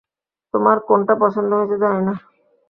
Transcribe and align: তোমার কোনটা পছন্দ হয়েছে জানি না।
তোমার 0.53 0.77
কোনটা 0.87 1.13
পছন্দ 1.21 1.51
হয়েছে 1.53 1.75
জানি 1.83 2.01
না। 2.07 2.13